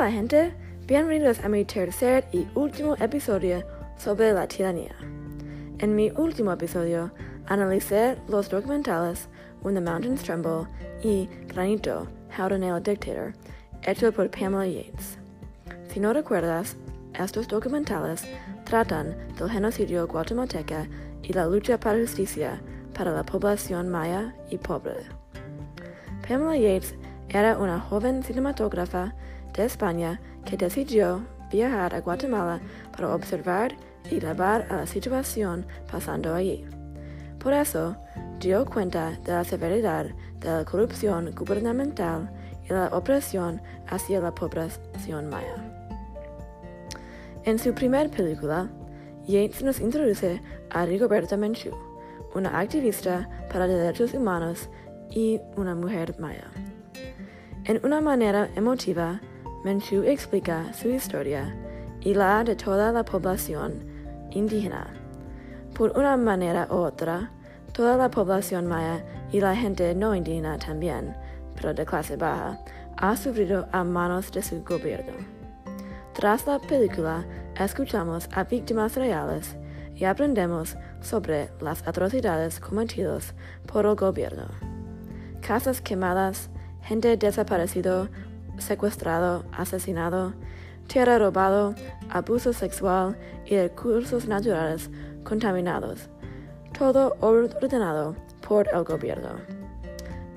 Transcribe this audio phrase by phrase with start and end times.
[0.00, 0.54] Hola gente,
[0.86, 3.62] bienvenidos a mi tercer y último episodio
[3.98, 4.94] sobre la tiranía.
[5.78, 7.12] En mi último episodio
[7.48, 9.28] analicé los documentales
[9.60, 10.66] When the Mountains Tremble
[11.02, 13.34] y Granito, How to Nail a Dictator,
[13.82, 15.18] hecho por Pamela Yates.
[15.92, 16.78] Si no recuerdas,
[17.12, 18.24] estos documentales
[18.64, 20.88] tratan del genocidio guatemalteca
[21.22, 22.62] y la lucha para justicia
[22.94, 24.94] para la población maya y pobre.
[26.26, 26.94] Pamela Yates
[27.28, 29.14] era una joven cinematógrafa
[29.54, 32.60] de España que decidió viajar a Guatemala
[32.92, 33.76] para observar
[34.10, 36.64] y grabar a la situación pasando allí.
[37.38, 37.96] Por eso,
[38.38, 40.06] dio cuenta de la severidad
[40.40, 42.30] de la corrupción gubernamental
[42.68, 45.56] y la opresión hacia la población maya.
[47.44, 48.68] En su primera película,
[49.26, 50.40] Yates nos introduce
[50.70, 51.70] a Rigoberta Menchú,
[52.34, 54.68] una activista para derechos humanos
[55.10, 56.50] y una mujer maya.
[57.64, 59.20] En una manera emotiva,
[59.62, 61.54] Menchú explica su historia
[62.00, 63.84] y la de toda la población
[64.30, 64.86] indígena.
[65.74, 67.30] Por una manera u otra,
[67.72, 71.14] toda la población maya y la gente no indígena también,
[71.54, 72.58] pero de clase baja,
[72.96, 75.12] ha sufrido a manos de su gobierno.
[76.14, 77.26] Tras la película,
[77.58, 79.56] escuchamos a víctimas reales
[79.94, 83.34] y aprendemos sobre las atrocidades cometidas
[83.66, 84.46] por el gobierno.
[85.42, 86.48] Casas quemadas,
[86.82, 88.08] gente desaparecido
[88.58, 90.34] secuestrado, asesinado,
[90.86, 91.74] tierra robado,
[92.10, 94.90] abuso sexual y recursos naturales
[95.24, 96.08] contaminados,
[96.78, 99.36] todo ordenado por el gobierno.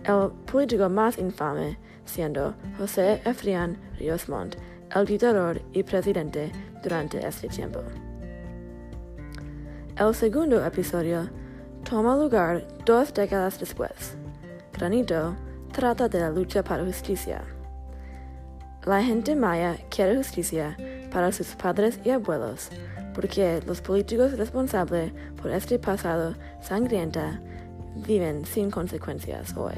[0.03, 4.55] El político más infame siendo José Efrián Ríos Montt,
[4.95, 6.51] el dictador y presidente
[6.83, 7.81] durante este tiempo.
[9.97, 11.29] El segundo episodio
[11.89, 14.17] toma lugar dos décadas después.
[14.73, 15.35] Granito
[15.71, 17.43] trata de la lucha para justicia.
[18.85, 20.75] La gente maya quiere justicia
[21.09, 22.69] para sus padres y abuelos,
[23.13, 27.41] porque los políticos responsables por este pasado sangrienta
[28.05, 29.75] viven sin consecuencias hoy.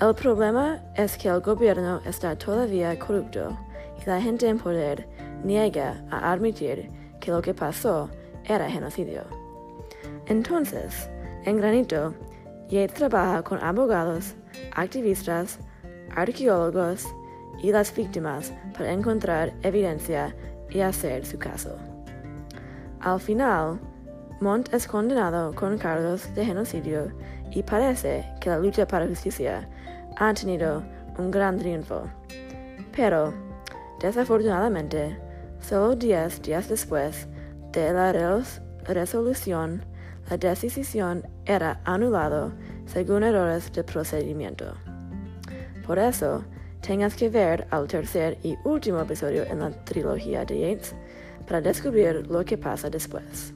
[0.00, 3.58] El problema es que el gobierno está todavía corrupto
[4.02, 5.06] y la gente en poder
[5.44, 6.88] niega a admitir
[7.20, 8.08] que lo que pasó
[8.44, 9.22] era genocidio.
[10.26, 11.10] Entonces,
[11.44, 12.14] en Granito,
[12.70, 14.34] Yates trabaja con abogados,
[14.72, 15.58] activistas,
[16.14, 17.06] arqueólogos,
[17.62, 20.34] y las víctimas para encontrar evidencia
[20.70, 21.76] y hacer su caso.
[23.00, 23.80] Al final,
[24.40, 27.12] Montt es condenado con cargos de genocidio
[27.50, 29.68] y parece que la lucha para justicia
[30.16, 30.82] ha tenido
[31.18, 32.02] un gran triunfo.
[32.94, 33.32] Pero,
[34.00, 35.18] desafortunadamente,
[35.60, 37.28] solo 10 días después
[37.72, 38.12] de la
[38.86, 39.84] resolución,
[40.28, 42.52] la decisión era anulada
[42.86, 44.74] según errores de procedimiento.
[45.86, 46.44] Por eso,
[46.80, 50.94] tengas que ver al tercer y último episodio en la trilogía de Yates
[51.46, 53.52] para descubrir lo que pasa después.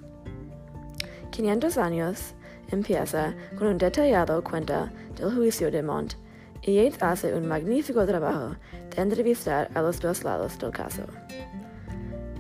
[1.31, 2.35] 500 años
[2.71, 6.15] empieza con un detallado cuenta del juicio de Montt
[6.63, 8.57] y Yates hace un magnífico trabajo
[8.95, 11.03] de entrevistar a los dos lados del caso.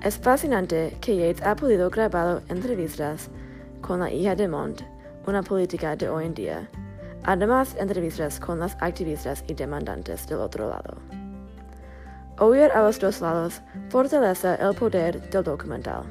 [0.02, 3.28] Es fascinante que Yates ha podido grabar entrevistas
[3.80, 4.82] con la hija de Montt,
[5.26, 6.70] una política de hoy en día,
[7.24, 10.96] además entrevistas con las activistas y demandantes del otro lado.
[12.38, 13.60] Oír a los dos lados
[13.90, 16.04] fortalece el poder del documental.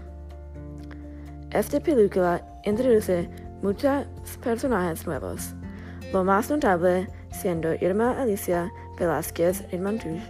[1.52, 3.28] Esta película introduce
[3.64, 4.06] muchos
[4.44, 5.56] personajes nuevos,
[6.14, 10.22] lo más notable siendo Irma Alicia Velázquez Ritmantush,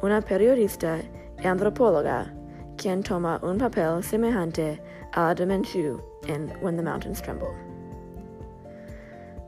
[0.00, 0.98] una periodista
[1.42, 2.32] y antropóloga,
[2.76, 4.80] quien toma un papel semejante
[5.12, 7.71] a la de Menchú en When the Mountains Tremble.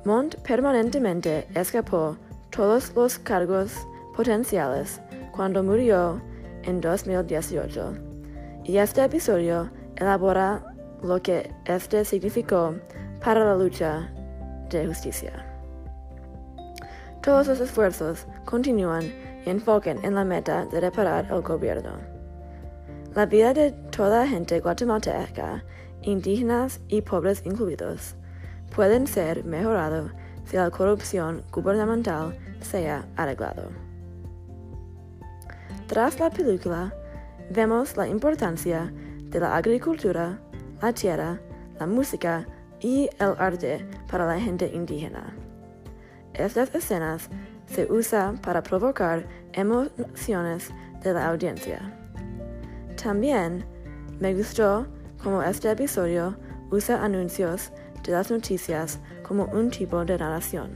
[0.04, 2.18] Montt permanentemente escapó
[2.50, 3.72] todos los cargos
[4.14, 5.00] potenciales
[5.32, 6.20] cuando murió
[6.64, 7.94] en 2018,
[8.64, 10.62] y este episodio elabora
[11.02, 12.74] lo que este significó
[13.24, 14.12] para la lucha
[14.68, 15.32] de justicia.
[17.22, 19.04] Todos los esfuerzos continúan
[19.46, 21.92] y enfocan en la meta de reparar el gobierno.
[23.14, 25.64] La vida de toda gente guatemalteca,
[26.02, 28.16] indígenas y pobres incluidos,
[28.74, 30.12] pueden ser mejorados
[30.44, 33.70] si la corrupción gubernamental sea arreglado.
[35.86, 36.94] Tras la película,
[37.50, 38.92] vemos la importancia
[39.24, 40.38] de la agricultura,
[40.80, 41.40] la tierra,
[41.78, 42.46] la música
[42.80, 45.34] y el arte para la gente indígena.
[46.34, 47.28] Estas escenas
[47.66, 50.70] se usan para provocar emociones
[51.02, 51.80] de la audiencia.
[53.00, 53.64] También
[54.20, 54.86] me gustó
[55.22, 56.36] cómo este episodio
[56.70, 57.72] usa anuncios
[58.04, 60.70] de las noticias como un tipo de narración,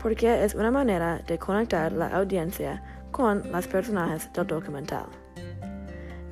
[0.00, 5.06] porque es una manera de conectar la audiencia con las personajes del documental.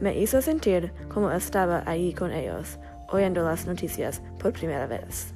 [0.00, 2.78] Me hizo sentir como estaba ahí con ellos,
[3.08, 5.34] oyendo las noticias por primera vez.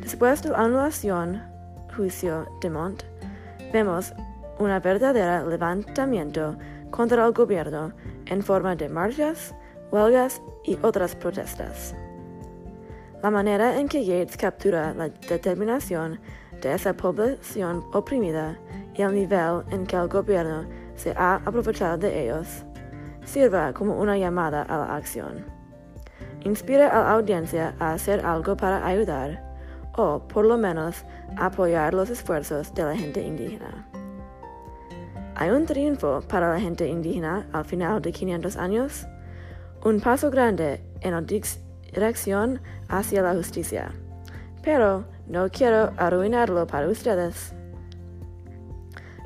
[0.00, 1.42] Después de la anulación
[1.94, 3.02] juicio de Mont,
[3.72, 4.14] vemos
[4.58, 6.56] un verdadero levantamiento
[6.90, 7.92] contra el gobierno
[8.26, 9.54] en forma de marchas,
[9.90, 11.94] huelgas y otras protestas.
[13.22, 16.20] La manera en que Yates captura la determinación
[16.60, 18.56] de esa población oprimida
[18.94, 22.64] y el nivel en que el gobierno se ha aprovechado de ellos,
[23.24, 25.44] sirva como una llamada a la acción.
[26.44, 29.42] Inspira a la audiencia a hacer algo para ayudar,
[29.96, 31.04] o por lo menos
[31.36, 33.88] apoyar los esfuerzos de la gente indígena.
[35.34, 39.06] ¿Hay un triunfo para la gente indígena al final de 500 años?
[39.84, 41.18] Un paso grande en la
[41.92, 43.92] dirección hacia la justicia.
[44.62, 47.54] Pero no quiero arruinarlo para ustedes.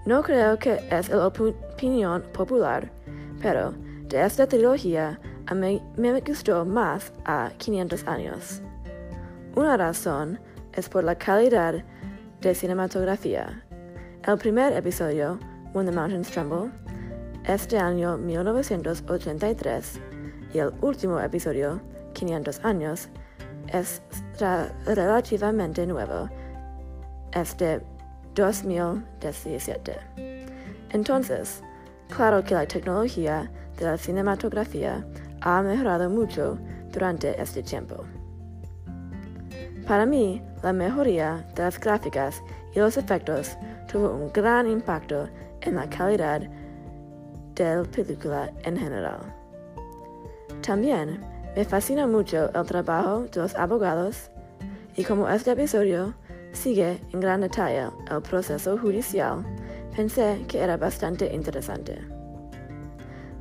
[0.04, 2.90] No creo que es la opinión popular,
[3.40, 3.72] pero
[4.08, 8.62] de esta trilogía a mí me gustó más a 500 años.
[9.54, 10.40] Una razón
[10.72, 11.84] es por la calidad
[12.40, 13.62] de cinematografía.
[14.26, 15.38] El primer episodio
[15.72, 16.70] When the Mountains Tremble,
[17.44, 20.00] este año 1983,
[20.54, 21.80] y el último episodio,
[22.12, 23.08] 500 años,
[23.68, 24.02] es
[24.86, 26.28] relativamente nuevo,
[27.32, 27.82] es de
[28.34, 29.96] 2017.
[30.90, 31.62] Entonces,
[32.14, 35.06] claro que la tecnología de la cinematografía
[35.40, 36.58] ha mejorado mucho
[36.92, 38.04] durante este tiempo.
[39.86, 42.42] Para mí, la mejoría de las gráficas
[42.74, 43.56] y los efectos
[43.90, 45.28] tuvo un gran impacto
[45.60, 46.42] en la calidad
[47.54, 49.20] de la película en general.
[50.62, 54.30] También me fascina mucho el trabajo de los abogados
[54.96, 56.14] y como este episodio
[56.52, 59.44] sigue en gran detalle el proceso judicial,
[59.94, 61.98] pensé que era bastante interesante.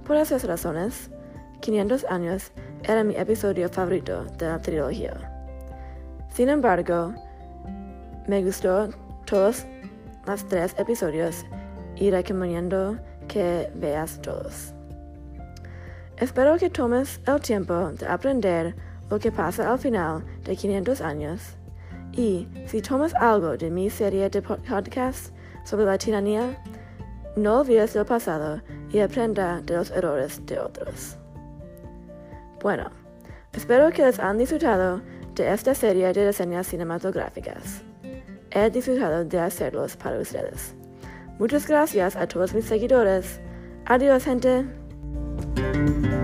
[0.05, 1.09] Por esas razones,
[1.61, 2.51] 500 años
[2.83, 5.13] era mi episodio favorito de la trilogía.
[6.33, 7.13] Sin embargo,
[8.27, 8.89] me gustó
[9.25, 9.65] todos
[10.25, 11.45] los tres episodios
[11.95, 12.97] y recomiendo
[13.27, 14.73] que veas todos.
[16.21, 18.75] Espero que tomes el tiempo de aprender
[19.09, 21.41] lo que pasa al final de 500 años
[22.13, 25.33] y si tomas algo de mi serie de podcasts
[25.65, 26.61] sobre la tiranía,
[27.35, 31.17] no olvides el pasado y aprenda de los errores de otros.
[32.61, 32.91] Bueno,
[33.53, 35.01] espero que les han disfrutado
[35.33, 37.81] de esta serie de reseñas cinematográficas.
[38.51, 40.75] He disfrutado de hacerlos para ustedes.
[41.39, 43.41] Muchas gracias a todos mis seguidores.
[43.85, 44.80] Adiós, gente.
[45.81, 46.20] Thank you.